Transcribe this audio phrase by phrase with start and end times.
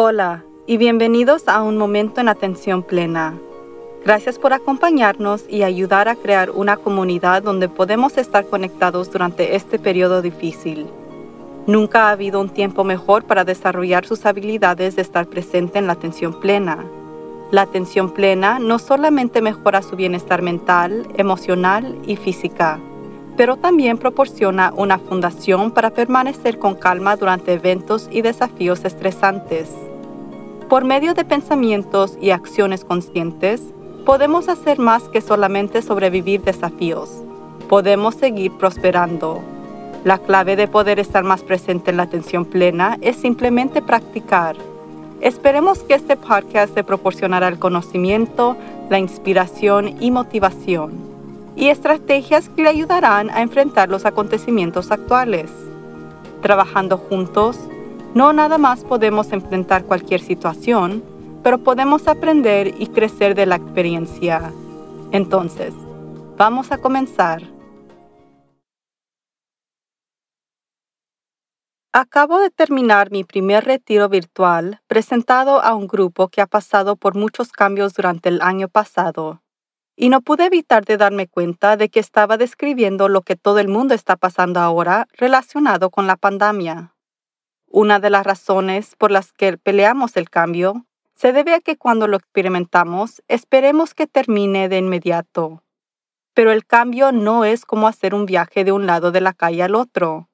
[0.00, 3.36] Hola y bienvenidos a un momento en atención plena.
[4.04, 9.80] Gracias por acompañarnos y ayudar a crear una comunidad donde podemos estar conectados durante este
[9.80, 10.86] periodo difícil.
[11.66, 15.94] Nunca ha habido un tiempo mejor para desarrollar sus habilidades de estar presente en la
[15.94, 16.84] atención plena.
[17.50, 22.78] La atención plena no solamente mejora su bienestar mental, emocional y física,
[23.36, 29.87] pero también proporciona una fundación para permanecer con calma durante eventos y desafíos estresantes.
[30.68, 33.62] Por medio de pensamientos y acciones conscientes,
[34.04, 37.08] podemos hacer más que solamente sobrevivir desafíos.
[37.70, 39.40] Podemos seguir prosperando.
[40.04, 44.56] La clave de poder estar más presente en la atención plena es simplemente practicar.
[45.22, 48.54] Esperemos que este podcast te proporcionará el conocimiento,
[48.90, 50.92] la inspiración y motivación,
[51.56, 55.50] y estrategias que le ayudarán a enfrentar los acontecimientos actuales.
[56.42, 57.58] Trabajando juntos,
[58.14, 61.02] no nada más podemos enfrentar cualquier situación,
[61.42, 64.52] pero podemos aprender y crecer de la experiencia.
[65.12, 65.74] Entonces,
[66.36, 67.42] vamos a comenzar.
[71.92, 77.14] Acabo de terminar mi primer retiro virtual presentado a un grupo que ha pasado por
[77.14, 79.42] muchos cambios durante el año pasado,
[79.96, 83.68] y no pude evitar de darme cuenta de que estaba describiendo lo que todo el
[83.68, 86.94] mundo está pasando ahora relacionado con la pandemia.
[87.70, 92.08] Una de las razones por las que peleamos el cambio se debe a que cuando
[92.08, 95.62] lo experimentamos esperemos que termine de inmediato.
[96.32, 99.62] Pero el cambio no es como hacer un viaje de un lado de la calle
[99.62, 100.30] al otro.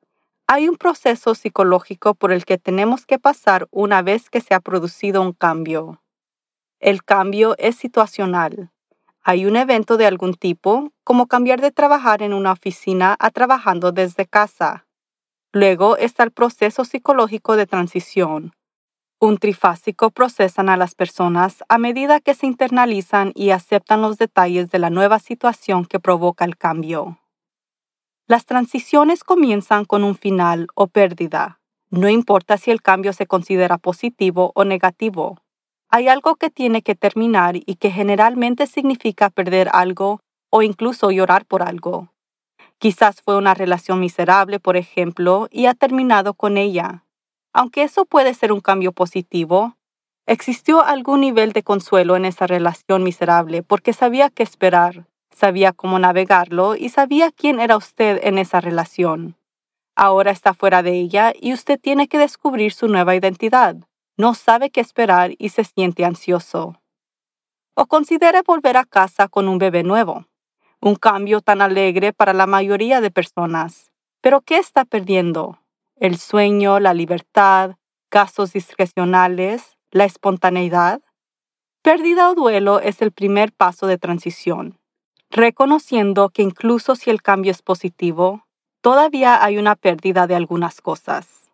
[0.46, 4.60] Hay un proceso psicológico por el que tenemos que pasar una vez que se ha
[4.60, 6.02] producido un cambio.
[6.78, 8.70] El cambio es situacional.
[9.22, 13.90] Hay un evento de algún tipo, como cambiar de trabajar en una oficina a trabajando
[13.90, 14.83] desde casa.
[15.54, 18.56] Luego está el proceso psicológico de transición.
[19.20, 24.72] Un trifásico procesan a las personas a medida que se internalizan y aceptan los detalles
[24.72, 27.20] de la nueva situación que provoca el cambio.
[28.26, 31.60] Las transiciones comienzan con un final o pérdida.
[31.88, 35.38] No importa si el cambio se considera positivo o negativo.
[35.88, 40.18] Hay algo que tiene que terminar y que generalmente significa perder algo
[40.50, 42.08] o incluso llorar por algo.
[42.84, 47.06] Quizás fue una relación miserable, por ejemplo, y ha terminado con ella.
[47.54, 49.78] Aunque eso puede ser un cambio positivo,
[50.26, 55.98] existió algún nivel de consuelo en esa relación miserable porque sabía qué esperar, sabía cómo
[55.98, 59.38] navegarlo y sabía quién era usted en esa relación.
[59.96, 63.76] Ahora está fuera de ella y usted tiene que descubrir su nueva identidad.
[64.18, 66.82] No sabe qué esperar y se siente ansioso.
[67.74, 70.26] O considere volver a casa con un bebé nuevo
[70.84, 73.90] un cambio tan alegre para la mayoría de personas.
[74.20, 75.58] Pero ¿qué está perdiendo?
[75.96, 77.76] ¿El sueño, la libertad,
[78.10, 81.00] gastos discrecionales, la espontaneidad?
[81.82, 84.78] Pérdida o duelo es el primer paso de transición,
[85.30, 88.44] reconociendo que incluso si el cambio es positivo,
[88.82, 91.50] todavía hay una pérdida de algunas cosas.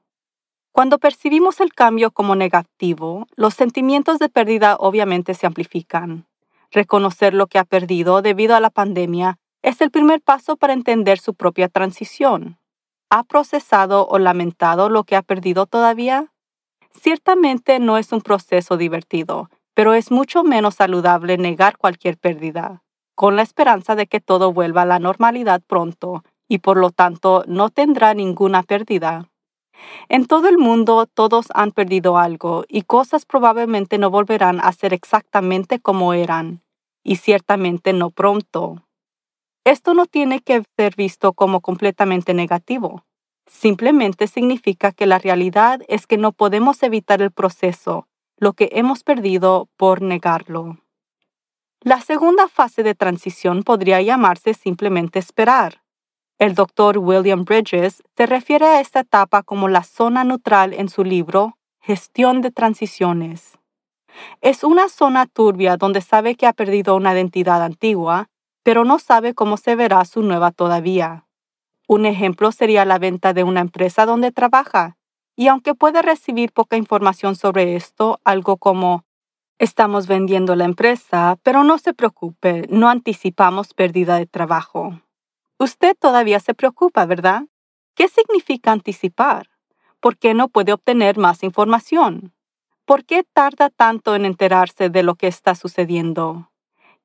[0.73, 6.27] Cuando percibimos el cambio como negativo, los sentimientos de pérdida obviamente se amplifican.
[6.73, 11.19] Reconocer lo que ha perdido debido a la pandemia es el primer paso para entender
[11.19, 12.59] su propia transición.
[13.11, 16.33] ¿Ha procesado o lamentado lo que ha perdido todavía?
[16.93, 22.83] Ciertamente no es un proceso divertido, pero es mucho menos saludable negar cualquier pérdida,
[23.15, 27.45] con la esperanza de que todo vuelva a la normalidad pronto y por lo tanto
[27.47, 29.29] no tendrá ninguna pérdida.
[30.09, 34.93] En todo el mundo todos han perdido algo y cosas probablemente no volverán a ser
[34.93, 36.63] exactamente como eran,
[37.03, 38.85] y ciertamente no pronto.
[39.65, 43.05] Esto no tiene que ser visto como completamente negativo.
[43.47, 49.03] Simplemente significa que la realidad es que no podemos evitar el proceso, lo que hemos
[49.03, 50.79] perdido por negarlo.
[51.83, 55.83] La segunda fase de transición podría llamarse simplemente esperar.
[56.41, 61.05] El doctor William Bridges se refiere a esta etapa como la zona neutral en su
[61.05, 63.59] libro Gestión de Transiciones.
[64.41, 68.31] Es una zona turbia donde sabe que ha perdido una identidad antigua,
[68.63, 71.27] pero no sabe cómo se verá su nueva todavía.
[71.87, 74.97] Un ejemplo sería la venta de una empresa donde trabaja,
[75.37, 79.05] y aunque puede recibir poca información sobre esto, algo como
[79.59, 85.03] Estamos vendiendo la empresa, pero no se preocupe, no anticipamos pérdida de trabajo.
[85.61, 87.43] Usted todavía se preocupa, ¿verdad?
[87.95, 89.51] ¿Qué significa anticipar?
[90.01, 92.33] ¿Por qué no puede obtener más información?
[92.87, 96.51] ¿Por qué tarda tanto en enterarse de lo que está sucediendo?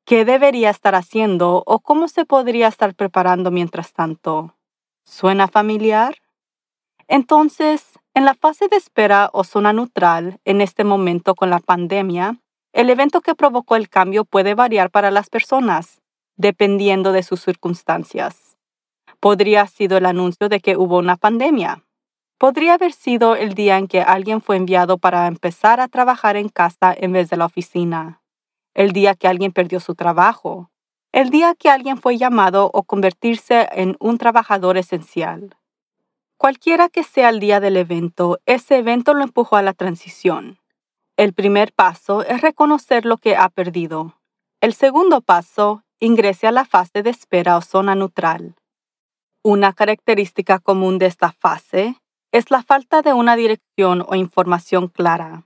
[0.06, 4.56] ¿Qué debería estar haciendo o cómo se podría estar preparando mientras tanto?
[5.04, 6.16] ¿Suena familiar?
[7.10, 12.40] Entonces, En la fase de espera o zona neutral, en este momento con la pandemia,
[12.72, 16.02] el evento que provocó el cambio puede variar para las personas,
[16.38, 18.45] dependiendo de sus circunstancias.
[19.26, 21.84] Podría haber sido el anuncio de que hubo una pandemia.
[22.38, 26.48] Podría haber sido el día en que alguien fue enviado para empezar a trabajar en
[26.48, 28.22] casa en vez de la oficina.
[28.76, 30.70] El día que alguien perdió su trabajo.
[31.12, 35.58] El día que alguien fue llamado o convertirse en un trabajador esencial.
[36.38, 40.60] Cualquiera que sea el día del evento, ese evento lo empujó a la transición.
[41.18, 44.20] El primer paso es reconocer lo que ha perdido.
[44.62, 48.54] El segundo paso, ingrese a la fase de espera o zona neutral.
[49.48, 52.02] Una característica común de esta fase
[52.32, 55.46] es la falta de una dirección o información clara.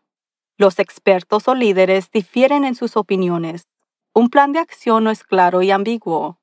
[0.57, 3.67] Los expertos o líderes difieren en sus opiniones.
[4.13, 6.39] Un plan de acción no es claro y ambiguo.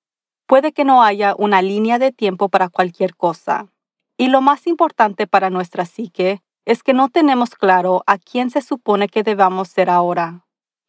[0.46, 3.72] Puede que no haya una línea de tiempo para cualquier cosa.
[4.18, 8.60] Y lo más importante para nuestra psique es que no tenemos claro a quién se
[8.60, 10.44] supone que debamos ser ahora.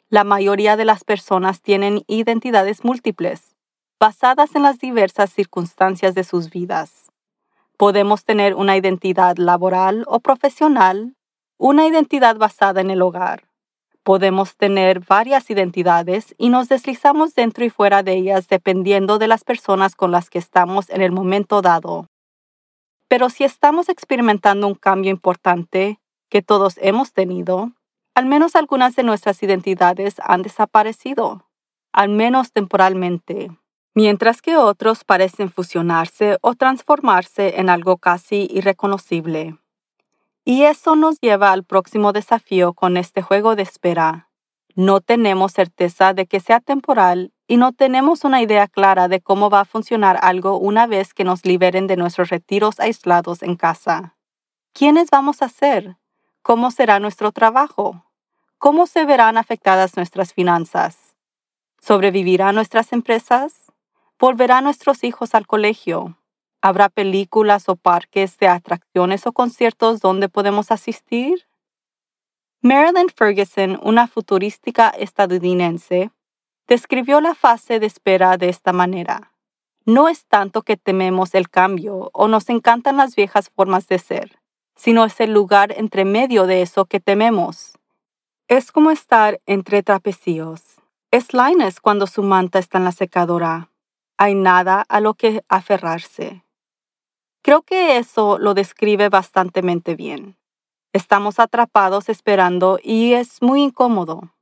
[0.10, 3.47] La mayoría de las personas tienen identidades múltiples,
[4.00, 7.12] basadas en las diversas circunstancias de sus vidas.
[7.78, 11.16] Podemos tener una identidad laboral o profesional,
[11.58, 13.44] una identidad basada en el hogar.
[14.04, 19.44] Podemos tener varias identidades y nos deslizamos dentro y fuera de ellas dependiendo de las
[19.44, 22.08] personas con las que estamos en el momento dado.
[23.08, 27.72] Pero si estamos experimentando un cambio importante que todos hemos tenido,
[28.16, 31.46] al menos algunas de nuestras identidades han desaparecido,
[31.92, 33.50] al menos temporalmente,
[33.98, 39.58] mientras que otros parecen fusionarse o transformarse en algo casi irreconocible.
[40.46, 44.30] Y eso nos lleva al próximo desafío con este juego de espera.
[44.76, 49.50] No tenemos certeza de que sea temporal y no tenemos una idea clara de cómo
[49.50, 54.16] va a funcionar algo una vez que nos liberen de nuestros retiros aislados en casa.
[54.74, 55.98] ¿Quiénes vamos a ser?
[56.44, 58.06] ¿Cómo será nuestro trabajo?
[58.60, 61.16] ¿Cómo se verán afectadas nuestras finanzas?
[61.82, 63.67] ¿Sobrevivirán nuestras empresas?
[64.20, 66.18] ¿Volverán nuestros hijos al colegio?
[66.60, 71.48] ¿Habrá películas o parques de atracciones o conciertos donde podemos asistir?
[72.62, 76.10] Marilyn Ferguson, una futurística estadounidense,
[76.68, 79.34] describió la fase de espera de esta manera.
[79.86, 84.40] No es tanto que tememos el cambio o nos encantan las viejas formas de ser,
[84.76, 87.78] sino es el lugar entre medio de eso que tememos.
[88.48, 90.62] Es como estar entre trapecillos.
[91.12, 93.70] Es Linus cuando su manta está en la secadora.
[94.18, 96.44] Hay nada a lo que aferrarse.
[97.44, 99.62] Creo que eso lo describe bastante
[99.96, 100.38] bien.
[100.92, 104.34] Estamos atrapados esperando y es muy incómodo.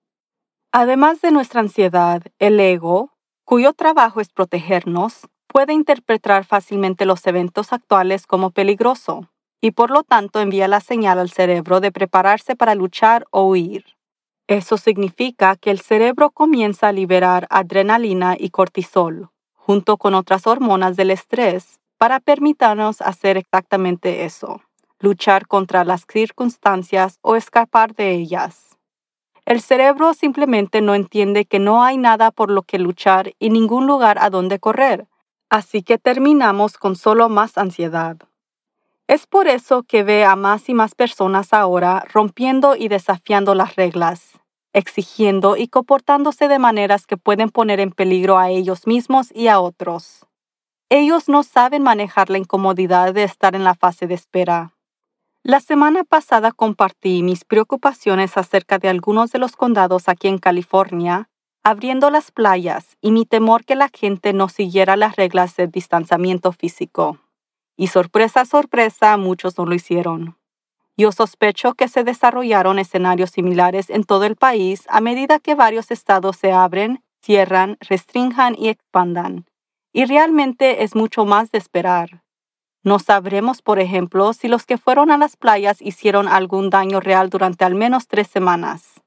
[0.71, 3.11] Además de nuestra ansiedad, el ego,
[3.43, 9.29] cuyo trabajo es protegernos, puede interpretar fácilmente los eventos actuales como peligroso
[9.61, 13.83] y por lo tanto envía la señal al cerebro de prepararse para luchar o huir.
[14.47, 19.31] Eso significa que el cerebro comienza a liberar adrenalina y cortisol,
[19.65, 24.61] junto con otras hormonas del estrés, para permitirnos hacer exactamente eso,
[24.99, 28.77] luchar contra las circunstancias o escapar de ellas.
[29.43, 33.87] El cerebro simplemente no entiende que no hay nada por lo que luchar y ningún
[33.87, 35.07] lugar a donde correr,
[35.49, 38.17] así que terminamos con solo más ansiedad.
[39.07, 43.75] Es por eso que ve a más y más personas ahora rompiendo y desafiando las
[43.75, 44.34] reglas,
[44.75, 49.59] exigiendo y comportándose de maneras que pueden poner en peligro a ellos mismos y a
[49.61, 50.27] otros.
[50.89, 54.73] Ellos no saben manejar la incomodidad de estar en la fase de espera.
[55.43, 61.29] La semana pasada compartí mis preocupaciones acerca de algunos de los condados aquí en California,
[61.63, 66.51] abriendo las playas y mi temor que la gente no siguiera las reglas de distanciamiento
[66.51, 67.19] físico.
[67.77, 70.37] Y sorpresa, sorpresa, muchos no lo hicieron.
[70.97, 75.91] Yo sospecho que se desarrollaron escenarios similares en todo el país a medida que varios
[75.91, 79.45] estados se abren, cierran, restrinjan y expandan.
[79.91, 82.23] Y realmente es mucho más de esperar.
[82.83, 87.29] No sabremos, por ejemplo, si los que fueron a las playas hicieron algún daño real
[87.29, 89.01] durante al menos tres semanas.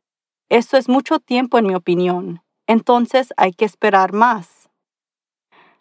[0.49, 2.43] Eso es mucho tiempo en mi opinión.
[2.67, 4.69] Entonces hay que esperar más.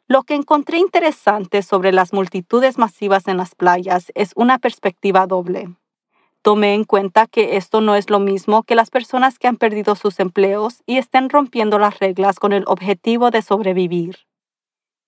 [0.08, 5.76] Lo que encontré interesante sobre las multitudes masivas en las playas es una perspectiva doble.
[6.41, 9.96] Tomé en cuenta que esto no es lo mismo que las personas que han perdido
[9.96, 14.20] sus empleos y estén rompiendo las reglas con el objetivo de sobrevivir.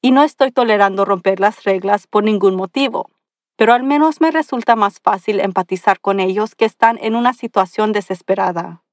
[0.01, 3.09] Y no estoy tolerando romper las reglas por ningún motivo,
[3.55, 7.91] pero al menos me resulta más fácil empatizar con ellos que están en una situación
[7.91, 8.83] desesperada.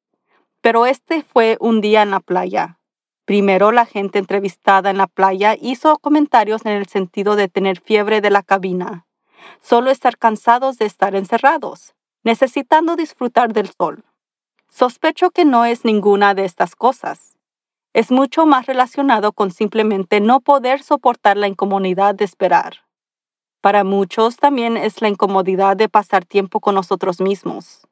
[0.60, 2.78] Pero este fue un día en la playa,
[3.26, 8.20] Primero, la gente entrevistada en la playa hizo comentarios en el sentido de tener fiebre
[8.20, 9.04] de la cabina,
[9.60, 11.95] solo estar cansados de estar encerrados,
[12.26, 14.02] necesitando disfrutar del sol.
[14.68, 17.36] Sospecho que no es ninguna de estas cosas.
[17.94, 22.78] Es mucho más relacionado con simplemente no poder soportar la incomodidad de esperar.
[23.60, 27.86] Para muchos también es la incomodidad de pasar tiempo con nosotros mismos.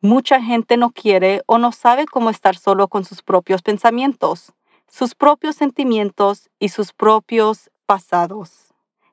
[0.00, 4.52] Mucha gente no quiere o no sabe cómo estar solo con sus propios pensamientos,
[4.86, 8.72] sus propios sentimientos y sus propios pasados.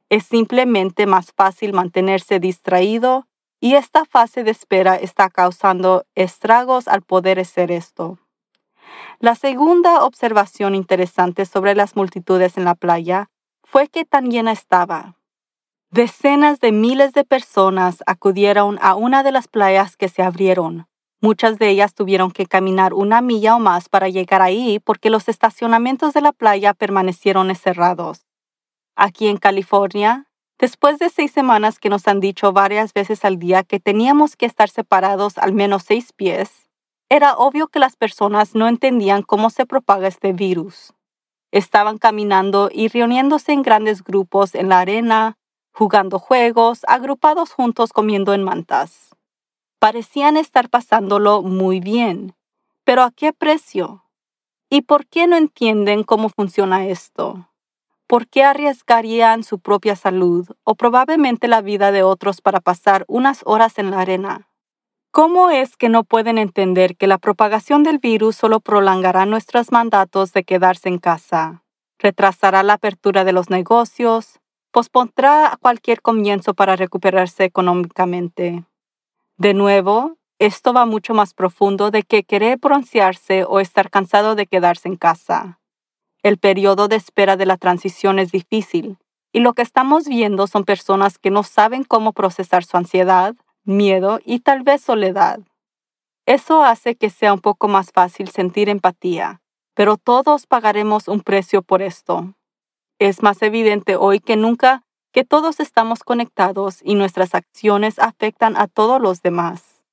[0.10, 3.26] Es simplemente más fácil mantenerse distraído
[3.60, 8.20] y esta fase de espera está causando estragos al poder hacer esto.
[9.20, 13.30] La segunda observación interesante sobre las multitudes en la playa
[13.64, 15.16] fue que tan llena estaba.
[15.90, 20.88] Decenas de miles de personas acudieron a una de las playas que se abrieron.
[21.20, 25.28] Muchas de ellas tuvieron que caminar una milla o más para llegar ahí porque los
[25.28, 28.28] estacionamientos de la playa permanecieron cerrados.
[28.96, 30.27] Aquí en California,
[30.60, 34.46] después de seis semanas que nos han dicho varias veces al día que teníamos que
[34.46, 36.68] estar separados al menos seis pies,
[37.10, 40.94] era obvio que las personas no entendían cómo se propaga este virus.
[41.52, 45.38] Estaban caminando y reuniéndose en grandes grupos en la arena,
[45.72, 49.16] jugando juegos, agrupados juntos comiendo en mantas.
[49.80, 52.36] Parecían estar pasándolo muy bien,
[52.84, 54.04] pero ¿a qué precio?
[54.70, 57.48] ¿Y por qué no entienden cómo funciona esto?
[58.08, 63.42] ¿Por qué arriesgarían su propia salud o probablemente la vida de otros para pasar unas
[63.46, 64.48] horas en la arena?
[65.12, 70.32] ¿Cómo es que no pueden entender que la propagación del virus solo prolongará nuestros mandatos
[70.32, 71.64] de quedarse en casa,
[72.00, 74.40] retrasará la apertura de los negocios,
[74.72, 78.64] pospondrá cualquier comienzo para recuperarse económicamente.
[79.36, 84.46] De nuevo, esto va mucho más profundo de que querer broncearse o estar cansado de
[84.46, 85.60] quedarse en casa.
[86.24, 88.98] El periodo de espera de la transición es difícil
[89.32, 94.20] y lo que estamos viendo son personas que no saben cómo procesar su ansiedad, miedo
[94.26, 95.40] y tal vez soledad.
[96.26, 99.42] Eso hace que sea un poco más fácil sentir empatía,
[99.76, 102.34] pero todos pagaremos un precio por esto.
[103.00, 104.82] Es más evidente hoy que nunca
[105.14, 109.84] que todos estamos conectados y nuestras acciones afectan a todos los demás.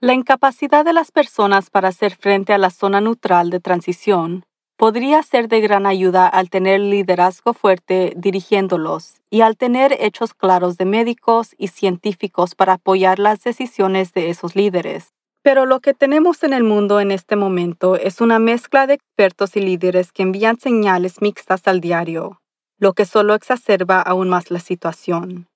[0.00, 4.44] La incapacidad de las personas para hacer frente a la zona neutral de transición
[4.76, 10.76] podría ser de gran ayuda al tener liderazgo fuerte dirigiéndolos y al tener hechos claros
[10.76, 15.12] de médicos y científicos para apoyar las decisiones de esos líderes.
[15.42, 19.56] Pero lo que tenemos en el mundo en este momento es una mezcla de expertos
[19.56, 22.40] y líderes que envían señales mixtas al diario,
[22.78, 25.46] lo que solo exacerba aún más la situación.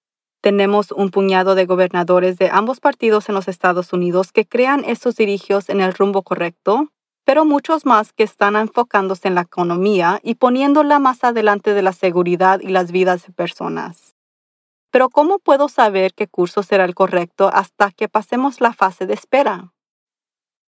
[0.41, 5.17] Tenemos un puñado de gobernadores de ambos partidos en los Estados Unidos que crean esos
[5.17, 6.89] dirigios en el rumbo correcto,
[7.29, 11.93] pero muchos más que están enfocándose en la economía y poniéndola más adelante de la
[11.93, 14.17] seguridad y las vidas de personas.
[14.91, 19.13] Pero ¿cómo puedo saber qué curso será el correcto hasta que pasemos la fase de
[19.13, 19.75] espera?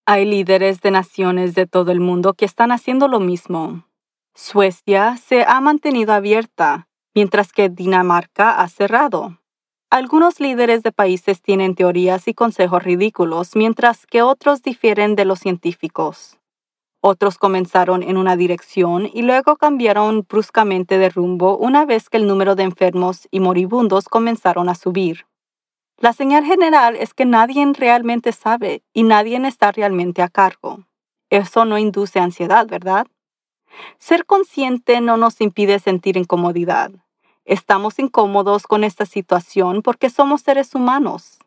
[0.05, 3.87] Hay líderes de naciones de todo el mundo que están haciendo lo mismo.
[4.35, 9.39] Suecia se ha mantenido abierta, mientras que Dinamarca ha cerrado.
[9.89, 15.39] Algunos líderes de países tienen teorías y consejos ridículos, mientras que otros difieren de los
[15.39, 16.37] científicos.
[17.03, 22.27] Otros comenzaron en una dirección y luego cambiaron bruscamente de rumbo una vez que el
[22.27, 25.25] número de enfermos y moribundos comenzaron a subir.
[25.97, 30.85] La señal general es que nadie realmente sabe y nadie está realmente a cargo.
[31.31, 33.07] Eso no induce ansiedad, ¿verdad?
[33.97, 36.91] Ser consciente no nos impide sentir incomodidad.
[37.45, 41.40] Estamos incómodos con esta situación porque somos seres humanos.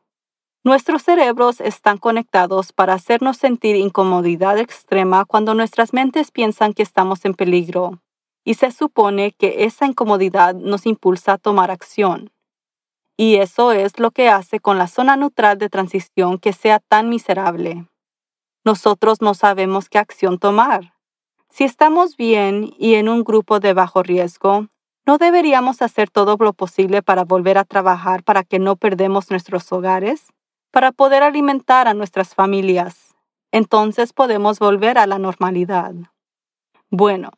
[0.66, 7.26] Nuestros cerebros están conectados para hacernos sentir incomodidad extrema cuando nuestras mentes piensan que estamos
[7.26, 8.00] en peligro,
[8.44, 12.32] y se supone que esa incomodidad nos impulsa a tomar acción.
[13.14, 17.10] Y eso es lo que hace con la zona neutral de transición que sea tan
[17.10, 17.86] miserable.
[18.64, 20.94] Nosotros no sabemos qué acción tomar.
[21.50, 24.68] Si estamos bien y en un grupo de bajo riesgo,
[25.04, 29.70] ¿no deberíamos hacer todo lo posible para volver a trabajar para que no perdemos nuestros
[29.70, 30.33] hogares?
[30.74, 33.14] Para poder alimentar a nuestras familias.
[33.50, 35.94] Entonces podemos volver a la normalidad.
[36.90, 37.30] Bueno,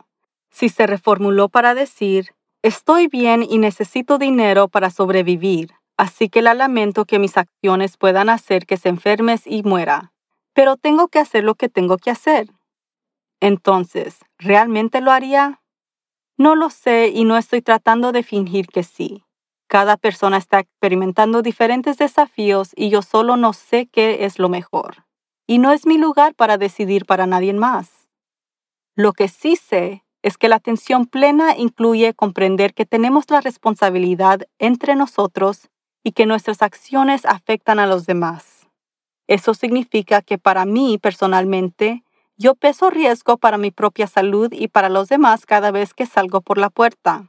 [0.51, 2.35] si se reformuló para decir,
[2.67, 8.29] Estoy bien y necesito dinero para sobrevivir, así que la lamento que mis acciones puedan
[8.29, 10.13] hacer que se enfermes y muera.
[10.53, 12.49] Pero tengo que hacer lo que tengo que hacer.
[13.39, 15.63] Entonces, ¿realmente lo haría?
[16.37, 19.26] No lo sé y no estoy tratando de fingir que sí.
[19.69, 25.05] Cada persona está experimentando diferentes desafíos y yo solo no sé qué es lo mejor.
[25.47, 28.09] Y no es mi lugar para decidir para nadie más.
[28.95, 34.41] Lo que sí sé es que la atención plena incluye comprender que tenemos la responsabilidad
[34.59, 35.69] entre nosotros
[36.03, 38.69] y que nuestras acciones afectan a los demás.
[39.27, 42.05] Eso significa que para mí personalmente,
[42.37, 46.41] yo peso riesgo para mi propia salud y para los demás cada vez que salgo
[46.41, 47.29] por la puerta.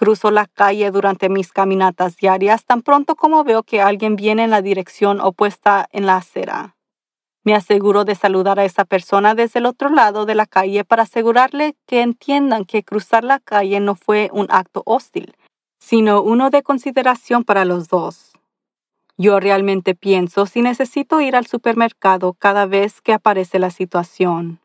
[0.00, 4.50] Cruzo la calle durante mis caminatas diarias tan pronto como veo que alguien viene en
[4.50, 6.74] la dirección opuesta en la acera.
[7.44, 11.02] Me aseguro de saludar a esa persona desde el otro lado de la calle para
[11.02, 15.34] asegurarle que entiendan que cruzar la calle no fue un acto hostil,
[15.78, 18.32] sino uno de consideración para los dos.
[19.18, 24.60] Yo realmente pienso si necesito ir al supermercado cada vez que aparece la situación.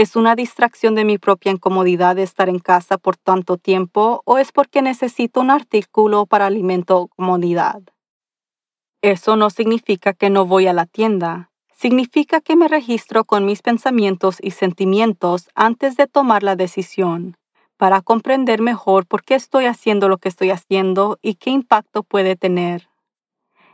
[0.00, 4.38] ¿Es una distracción de mi propia incomodidad de estar en casa por tanto tiempo o
[4.38, 7.82] es porque necesito un artículo para alimento o comodidad?
[9.02, 11.50] Eso no significa que no voy a la tienda.
[11.74, 17.36] Significa que me registro con mis pensamientos y sentimientos antes de tomar la decisión
[17.76, 22.36] para comprender mejor por qué estoy haciendo lo que estoy haciendo y qué impacto puede
[22.36, 22.89] tener.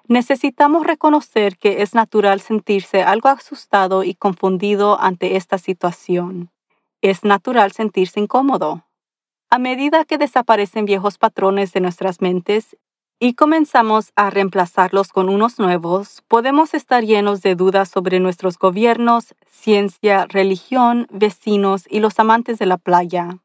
[0.08, 6.50] Necesitamos reconocer que es natural sentirse algo asustado y confundido ante esta situación.
[7.02, 8.84] Es natural sentirse incómodo.
[9.50, 12.76] A medida que desaparecen viejos patrones de nuestras mentes
[13.18, 19.34] y comenzamos a reemplazarlos con unos nuevos, podemos estar llenos de dudas sobre nuestros gobiernos,
[19.48, 23.38] ciencia, religión, vecinos y los amantes de la playa.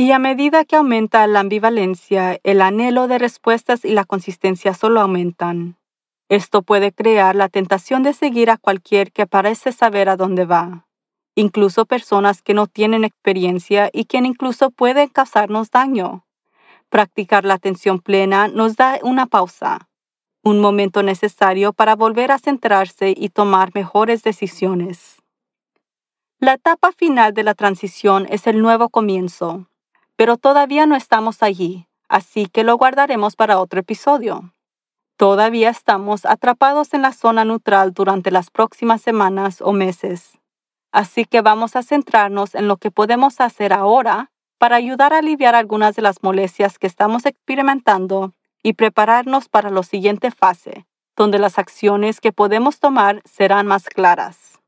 [0.00, 5.00] Y a medida que aumenta la ambivalencia, el anhelo de respuestas y la consistencia solo
[5.00, 5.76] aumentan.
[6.28, 10.86] Esto puede crear la tentación de seguir a cualquier que parece saber a dónde va,
[11.34, 16.24] incluso personas que no tienen experiencia y quien incluso pueden causarnos daño.
[16.90, 19.88] Practicar la atención plena nos da una pausa,
[20.44, 25.16] un momento necesario para volver a centrarse y tomar mejores decisiones.
[26.38, 29.66] La etapa final de la transición es el nuevo comienzo
[30.18, 34.52] pero todavía no estamos allí, así que lo guardaremos para otro episodio.
[35.16, 40.36] Todavía estamos atrapados en la zona neutral durante las próximas semanas o meses,
[40.90, 45.54] así que vamos a centrarnos en lo que podemos hacer ahora para ayudar a aliviar
[45.54, 50.84] algunas de las molestias que estamos experimentando y prepararnos para la siguiente fase,
[51.16, 54.58] donde las acciones que podemos tomar serán más claras.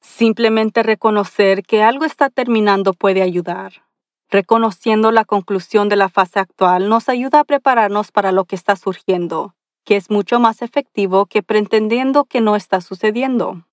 [0.00, 3.88] Simplemente reconocer que algo está terminando puede ayudar.
[4.30, 8.76] Reconociendo la conclusión de la fase actual nos ayuda a prepararnos para lo que está
[8.76, 13.66] surgiendo, que es mucho más efectivo que pretendiendo que no está sucediendo.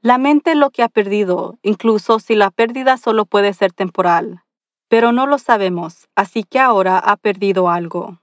[0.00, 4.42] La mente lo que ha perdido, incluso si la pérdida solo puede ser temporal,
[4.88, 8.20] pero no lo sabemos, así que ahora ha perdido algo.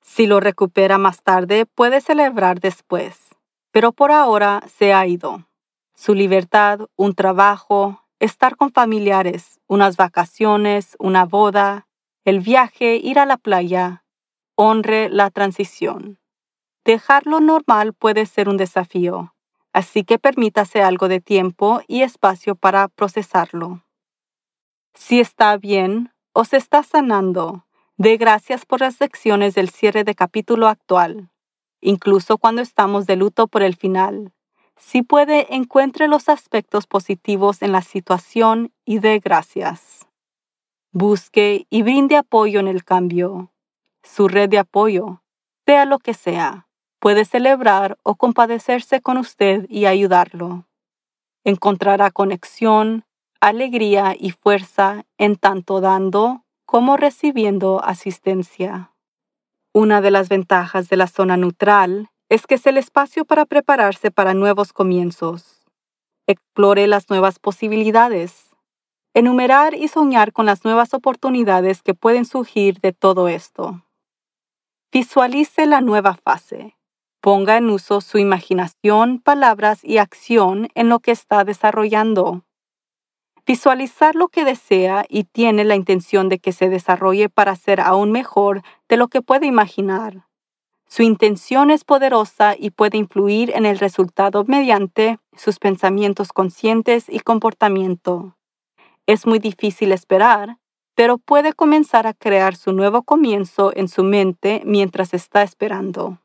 [0.00, 3.18] Si lo recupera más tarde, puede celebrar después,
[3.70, 5.46] pero por ahora se ha ido.
[5.94, 11.86] Su libertad, un trabajo, estar con familiares, unas vacaciones, una boda,
[12.24, 14.04] el viaje, ir a la playa,
[14.54, 16.18] honre la transición.
[16.84, 19.34] Dejarlo normal puede ser un desafío,
[19.72, 23.84] así que permítase algo de tiempo y espacio para procesarlo.
[24.94, 30.14] Si está bien o se está sanando, dé gracias por las lecciones del cierre de
[30.14, 31.30] capítulo actual,
[31.80, 34.32] incluso cuando estamos de luto por el final
[34.76, 40.06] si puede, encuentre los aspectos positivos en la situación y dé gracias.
[40.92, 43.52] Busque y brinde apoyo en el cambio.
[44.02, 45.22] Su red de apoyo,
[45.66, 46.68] sea lo que sea,
[47.00, 50.66] puede celebrar o compadecerse con usted y ayudarlo.
[51.44, 53.04] Encontrará conexión,
[53.40, 58.92] alegría y fuerza en tanto dando como recibiendo asistencia.
[59.72, 64.10] Una de las ventajas de la zona neutral es que es el espacio para prepararse
[64.10, 65.64] para nuevos comienzos.
[66.26, 68.56] Explore las nuevas posibilidades.
[69.14, 73.82] Enumerar y soñar con las nuevas oportunidades que pueden surgir de todo esto.
[74.92, 76.76] Visualice la nueva fase.
[77.20, 82.44] Ponga en uso su imaginación, palabras y acción en lo que está desarrollando.
[83.46, 88.10] Visualizar lo que desea y tiene la intención de que se desarrolle para ser aún
[88.10, 90.25] mejor de lo que puede imaginar.
[90.88, 97.20] Su intención es poderosa y puede influir en el resultado mediante sus pensamientos conscientes y
[97.20, 98.36] comportamiento.
[99.06, 100.58] Es muy difícil esperar,
[100.94, 106.18] pero puede comenzar a crear su nuevo comienzo en su mente mientras está esperando.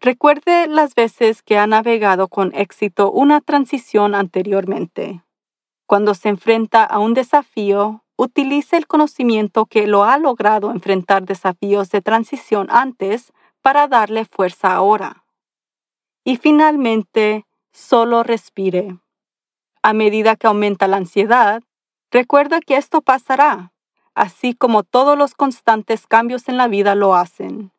[0.00, 5.22] Recuerde las veces que ha navegado con éxito una transición anteriormente.
[5.86, 11.90] Cuando se enfrenta a un desafío, utilice el conocimiento que lo ha logrado enfrentar desafíos
[11.90, 15.24] de transición antes para darle fuerza ahora.
[16.24, 18.98] Y finalmente, solo respire.
[19.82, 21.62] A medida que aumenta la ansiedad,
[22.10, 23.72] recuerda que esto pasará,
[24.14, 27.72] así como todos los constantes cambios en la vida lo hacen.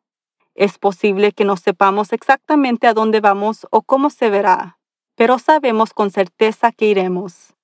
[0.54, 4.78] Es posible que no sepamos exactamente a dónde vamos o cómo se verá,
[5.14, 7.54] pero sabemos con certeza que iremos.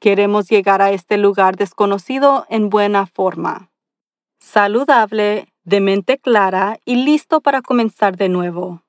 [0.00, 3.70] Queremos llegar a este lugar desconocido en buena forma,
[4.38, 8.82] saludable, de mente clara y listo para comenzar de nuevo.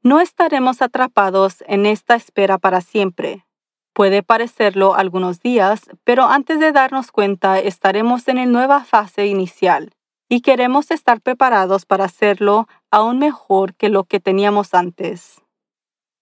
[0.00, 3.44] No estaremos atrapados en esta espera para siempre.
[3.92, 9.90] Puede parecerlo algunos días, pero antes de darnos cuenta estaremos en la nueva fase inicial
[10.28, 15.42] y queremos estar preparados para hacerlo aún mejor que lo que teníamos antes.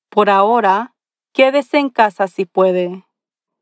[0.09, 0.95] Por ahora,
[1.35, 3.05] quédese en casa si puede.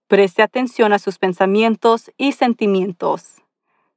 [0.06, 3.42] Preste atención a sus pensamientos y sentimientos.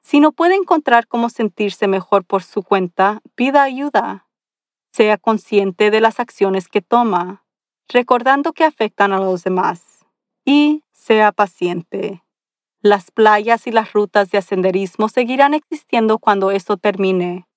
[0.04, 4.28] Si no puede encontrar cómo sentirse mejor por su cuenta, pida ayuda.
[4.92, 7.46] Sea consciente de las acciones que toma,
[7.88, 10.06] recordando que afectan a los demás.
[10.46, 12.22] Y sea paciente.
[12.82, 17.48] Las playas y las rutas de ascenderismo seguirán existiendo cuando esto termine.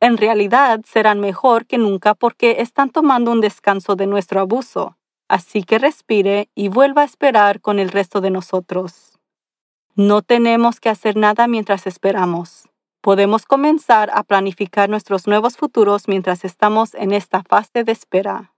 [0.00, 4.98] En realidad serán mejor que nunca porque están tomando un descanso de nuestro abuso.
[5.28, 9.11] Así que respire y vuelva a esperar con el resto de nosotros.
[9.94, 12.66] No tenemos que hacer nada mientras esperamos.
[13.02, 18.54] Podemos comenzar a planificar nuestros nuevos futuros mientras estamos en esta fase de espera.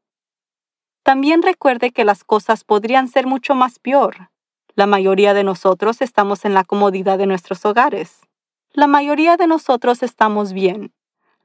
[1.03, 4.31] También recuerde que las cosas podrían ser mucho más peor.
[4.77, 8.21] La mayoría de nosotros estamos en la comodidad de nuestros hogares.
[8.73, 10.93] La mayoría de nosotros estamos bien.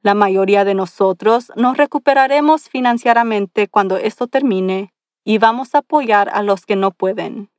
[0.04, 6.43] La mayoría de nosotros nos recuperaremos financieramente cuando esto termine y vamos a apoyar a
[6.43, 7.49] los que no pueden.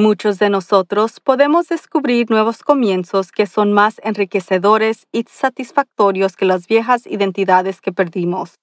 [0.00, 6.68] Muchos de nosotros podemos descubrir nuevos comienzos que son más enriquecedores y satisfactorios que las
[6.68, 8.60] viejas identidades que perdimos.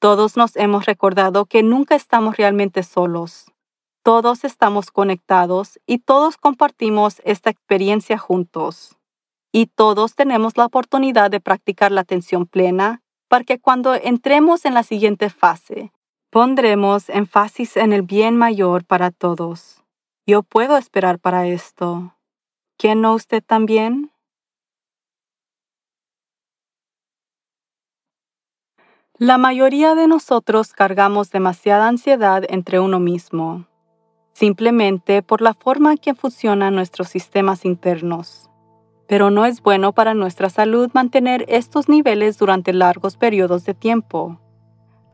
[0.00, 3.52] Todos nos hemos recordado que nunca estamos realmente solos.
[4.02, 8.96] Todos estamos conectados y todos compartimos esta experiencia juntos.
[9.52, 14.72] Y todos tenemos la oportunidad de practicar la atención plena para que cuando entremos en
[14.72, 15.92] la siguiente fase,
[16.30, 19.82] pondremos énfasis en el bien mayor para todos.
[20.28, 22.14] Yo puedo esperar para esto.
[22.76, 24.12] ¿Quién no usted también?
[29.16, 33.64] La mayoría de nosotros cargamos demasiada ansiedad entre uno mismo,
[34.34, 38.50] simplemente por la forma en que funcionan nuestros sistemas internos.
[39.06, 44.38] Pero no es bueno para nuestra salud mantener estos niveles durante largos periodos de tiempo.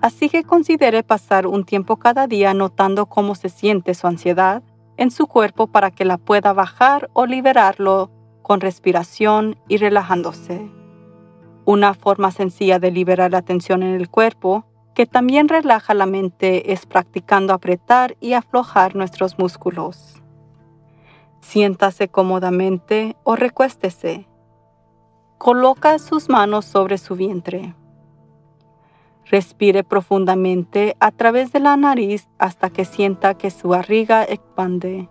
[0.01, 4.65] Así que considere pasar un tiempo cada día notando cómo se siente su ansiedad
[4.97, 8.11] en su cuerpo para que la pueda bajar o liberarlo
[8.43, 10.71] con respiración y relajándose.
[11.65, 16.73] Una forma sencilla de liberar la tensión en el cuerpo, que también relaja la mente,
[16.73, 20.23] es practicando apretar y aflojar nuestros músculos.
[21.41, 24.29] Siéntase cómodamente o recuéstese.
[25.39, 27.75] Coloca sus manos sobre su vientre.
[29.27, 35.09] Respire profundamente a través de la nariz hasta que sienta que su barriga expande.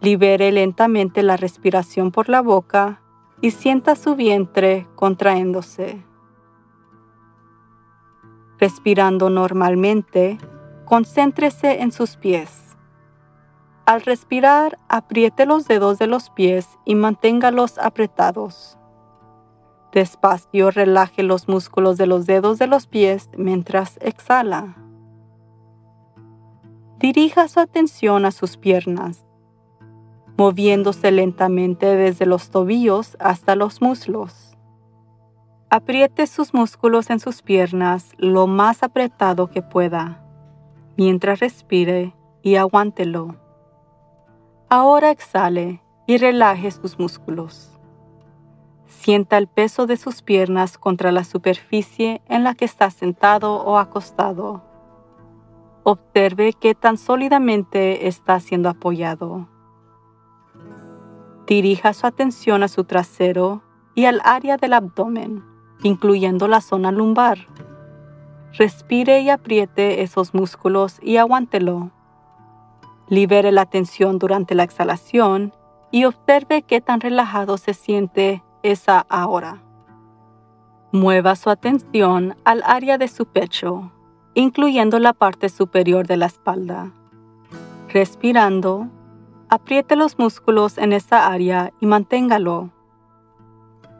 [0.00, 3.02] Libere lentamente la respiración por la boca
[3.40, 6.04] y sienta su vientre contrayéndose.
[8.58, 10.38] Respirando normalmente,
[10.84, 12.76] concéntrese en sus pies.
[13.86, 18.77] Al respirar, apriete los dedos de los pies y manténgalos apretados.
[19.92, 24.76] Despacio relaje los músculos de los dedos de los pies mientras exhala.
[26.98, 29.24] Dirija su atención a sus piernas,
[30.36, 34.56] moviéndose lentamente desde los tobillos hasta los muslos.
[35.70, 40.22] Apriete sus músculos en sus piernas lo más apretado que pueda,
[40.96, 43.36] mientras respire y aguántelo.
[44.68, 47.77] Ahora exhale y relaje sus músculos.
[48.88, 53.76] Sienta el peso de sus piernas contra la superficie en la que está sentado o
[53.76, 54.62] acostado.
[55.84, 59.46] Observe qué tan sólidamente está siendo apoyado.
[61.46, 63.62] Dirija su atención a su trasero
[63.94, 65.44] y al área del abdomen,
[65.82, 67.46] incluyendo la zona lumbar.
[68.54, 71.90] Respire y apriete esos músculos y aguántelo.
[73.08, 75.52] Libere la tensión durante la exhalación
[75.90, 79.62] y observe qué tan relajado se siente esa ahora.
[80.92, 83.92] Mueva su atención al área de su pecho,
[84.34, 86.92] incluyendo la parte superior de la espalda.
[87.88, 88.88] Respirando,
[89.48, 92.70] apriete los músculos en esa área y manténgalo.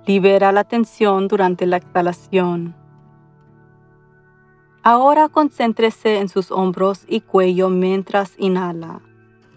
[0.06, 2.74] Libera la tensión durante la exhalación.
[4.82, 9.00] Ahora concéntrese en sus hombros y cuello mientras inhala,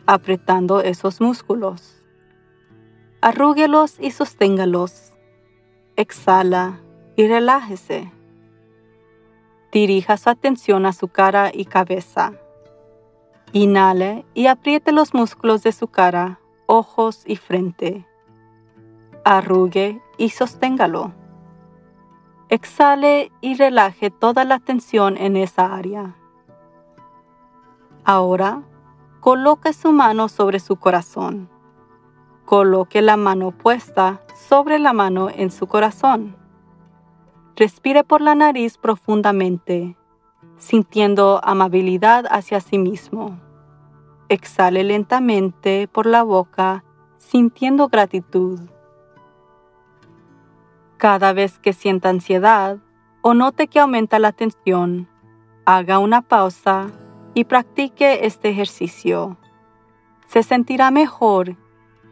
[0.06, 2.01] apretando esos músculos.
[3.24, 5.14] Arrúguelos y sosténgalos.
[5.96, 6.80] Exhala
[7.16, 8.12] y relájese.
[9.72, 12.34] Dirija su atención a su cara y cabeza.
[13.54, 18.08] Inhale y apriete los músculos de su cara, ojos y frente.
[19.24, 21.14] Arrugue y sosténgalo.
[22.50, 26.16] Exhale y relaje toda la tensión en esa área.
[28.04, 28.64] Ahora,
[29.20, 31.61] coloque su mano sobre su corazón.
[32.52, 36.36] Coloque la mano opuesta sobre la mano en su corazón.
[37.56, 39.96] Respire por la nariz profundamente,
[40.58, 43.40] sintiendo amabilidad hacia sí mismo.
[44.28, 46.84] Exhale lentamente por la boca,
[47.20, 48.60] sintiendo gratitud.
[50.98, 52.80] Cada vez que sienta ansiedad
[53.22, 55.08] o note que aumenta la tensión,
[55.64, 56.88] haga una pausa
[57.34, 59.38] y practique este ejercicio.
[60.28, 61.56] Se sentirá mejor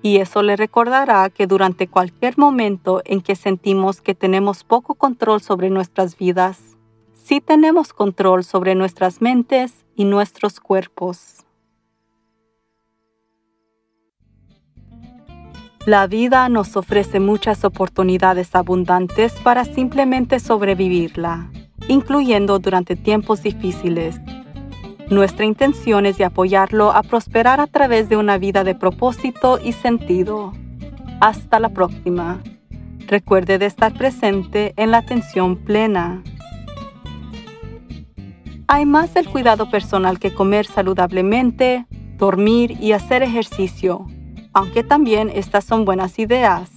[0.02, 5.42] y eso le recordará que durante cualquier momento en que sentimos que tenemos poco control
[5.42, 6.78] sobre nuestras vidas,
[7.14, 11.46] sí tenemos control sobre nuestras mentes y nuestros cuerpos.
[15.86, 21.52] La vida nos ofrece muchas oportunidades abundantes para simplemente sobrevivirla,
[21.88, 24.20] incluyendo durante tiempos difíciles
[25.10, 29.72] nuestra intención es de apoyarlo a prosperar a través de una vida de propósito y
[29.72, 30.54] sentido.
[31.20, 32.42] Hasta la próxima.
[33.08, 36.22] Recuerde de estar presente en la atención plena.
[38.68, 44.06] Hay más del cuidado personal que comer saludablemente, dormir y hacer ejercicio,
[44.54, 46.70] aunque también estas son buenas ideas.